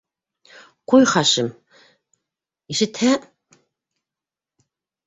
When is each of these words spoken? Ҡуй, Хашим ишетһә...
Ҡуй, 0.93 1.05
Хашим 1.11 1.51
ишетһә... 2.77 3.13